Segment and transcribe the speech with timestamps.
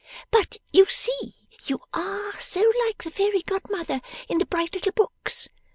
[0.31, 1.33] But, you see,
[1.65, 5.47] you ARE so like the fairy godmother in the bright little books!